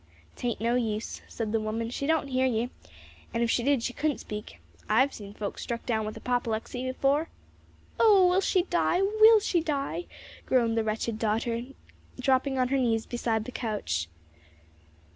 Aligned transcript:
"'Tain't 0.35 0.59
no 0.59 0.73
use," 0.73 1.21
said 1.27 1.51
the 1.51 1.59
woman, 1.59 1.91
"she 1.91 2.07
don't 2.07 2.29
hear 2.29 2.47
ye. 2.47 2.71
An' 3.35 3.41
if 3.43 3.51
she 3.51 3.61
did 3.61 3.83
she 3.83 3.93
couldn't 3.93 4.17
speak. 4.17 4.59
I've 4.89 5.13
seen 5.13 5.35
folks 5.35 5.61
struck 5.61 5.85
down 5.85 6.07
with 6.07 6.17
apoplexy 6.17 6.89
afore." 6.89 7.29
"Oh, 7.99 8.27
will 8.27 8.41
she 8.41 8.63
die? 8.63 9.03
will 9.03 9.39
she 9.39 9.61
die?" 9.61 10.05
groaned 10.47 10.75
the 10.75 10.83
wretched 10.83 11.19
daughter, 11.19 11.65
dropping 12.19 12.57
on 12.57 12.69
her 12.69 12.77
knees 12.77 13.05
beside 13.05 13.45
the 13.45 13.51
couch. 13.51 14.07